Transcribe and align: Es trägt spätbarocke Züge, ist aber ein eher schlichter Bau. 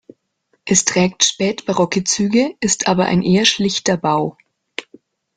Es 0.65 0.83
trägt 0.83 1.23
spätbarocke 1.23 2.03
Züge, 2.03 2.55
ist 2.59 2.87
aber 2.87 3.05
ein 3.05 3.21
eher 3.21 3.45
schlichter 3.45 3.97
Bau. 3.97 4.35